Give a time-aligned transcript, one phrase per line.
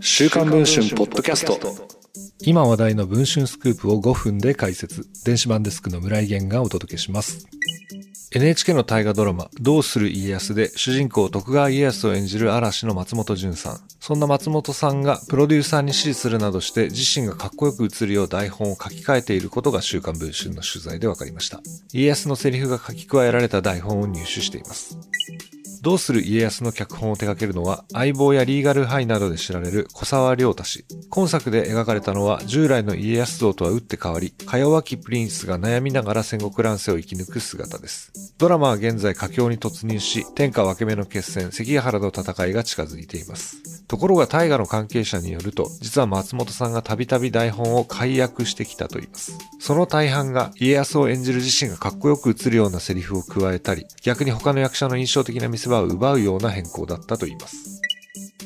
[0.00, 1.58] 週刊文春ポッドキャスト
[2.40, 7.46] 今話題の文春スクープを5分で解説電子版デスクの村井源がお届けします
[8.34, 13.80] NHK の大河ドラマ、どうする家康で主人公徳川家康を演じる嵐の松本潤さん。
[14.00, 21.60] そんな松本さんがプロデューサーに指示するなどして自身がかっこよく映るよう台本を書き換えていることが週刊文春の取材で分かりました。
[21.92, 24.98] 家康のセリフが書き加えられた台本を入手しています。
[25.82, 30.84] どうする家康の脚本を手掛けるのは、相棒やリーガルハイなどで知られる小沢亮太氏。
[31.10, 38.12] 今作で描かれたのは、従来の家康像とは打って変わり、か弱きプリンスが悩みながら戦国乱世を生き抜く姿です。
[38.38, 43.71] ドラマは現在佳境に突入し、天下分け目の決戦、関ヶ原の戦いが近づいています。
[43.92, 49.36] ところが大河の関係者によると、実は松本さんがたびたび台本を解約してきたと言います。
[49.60, 57.82] その大半が家康を演じる自身がかっこよく映るようなセリフを加えたり、逆に他の役者の印象的な見せ場を奪うような変更だったといいます。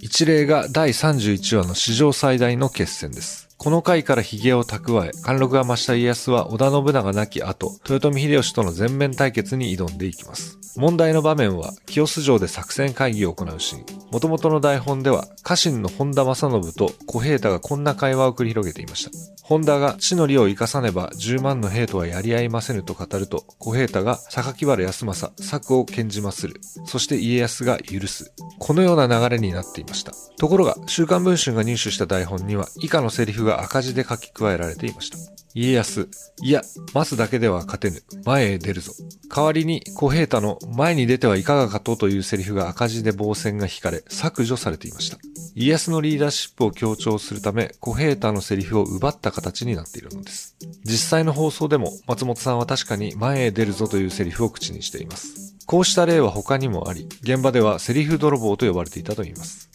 [0.00, 3.48] 一例が第31話の史上最大の決戦です。
[3.56, 10.58] この回から髭を蓄え、貫禄が増した家康は織田信長亡き後、豊臣秀吉との全面対決に挑んでいきます。
[10.76, 13.99] 問題の場面は、清洲城で作戦会議を行うシーン。
[14.10, 19.10] 元々の台本では、家臣の本田正信と小平太がこんな会話を繰り広げていました。
[19.44, 26.60] 本田が地の利を生かさねば10万の兵とはやり合いませぬと語ると、小平太が榊原康政、策を献じまする。
[26.86, 28.32] そして家康が許す。
[28.58, 30.12] このような流れになっていました。
[30.38, 35.18] ところが、週刊文春が入手した台本には、以下のセリフが赤字で書き加えられていました。
[35.52, 36.08] 家康、
[36.42, 36.62] いや、
[36.94, 38.02] 待つだけでは勝てぬ。
[38.24, 38.92] 前へ出るぞ。
[39.34, 45.18] 代わりに小平太の前に出てはいかがかとというセリフが赤字で防線が引かれ、削除されていました。
[45.54, 50.56] 家康のリーダーシップを強調するため、小平太のセリフを奪った形になっているのです。
[50.84, 55.56] 実際の放送でも、松本さんは確かに前へ出るぞというセリフを口にしています。
[55.66, 59.69] こうした例は他にもあり、現場ではセリフ泥棒と呼ばれていたといいます。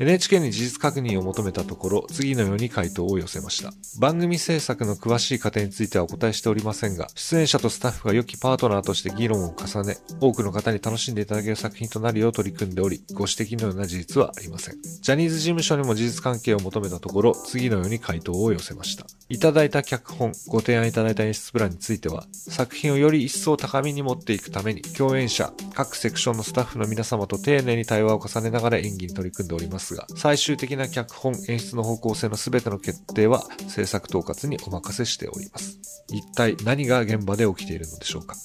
[0.00, 3.72] NHK に事実確認を求めたところ、次のように回答を寄せました。
[3.98, 14.76] 番組制作の詳しい過程についてはお答えしておりませんが、出演者とスタッフが良きパートナーとして議論を重ね、多くの方に楽しんでいただける作品となるよう取り組んでおり、ご指摘のような事実はありません。
[14.80, 19.04] ジャニーズ事務所にも事実関係を求めたところ、次のように回答を寄せました。
[19.28, 35.78] いただいた脚本、ご提案いただいた演出プランについては、作品をより一層高みに持っていくために、共演者、各セクションのスタッフの皆様と丁寧に対話を重ねながら演技に取り組んでおりますが、最終的的な脚本、演出の方向性の全ての決定は制作統括にお任せしております。
[36.10, 38.36] 一体何が現場で起きているのでしょうか。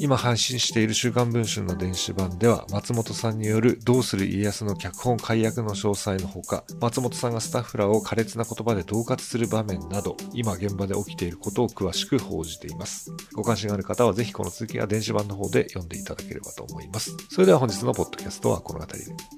[0.00, 13.10] 今配信している週刊文春の電子版では松本さんによるどうする家康の脚本解約の詳細のほか松本さんがスタッフらを苛烈な言葉で恫喝する場面など今現場で起きていることを詳しく報じています。
[13.32, 17.16] ご関心がある方はぜひこの続きは電子版の方で読んでいただければと思います。
[17.28, 19.37] それでは本日のポッドキャストはこの辺りで。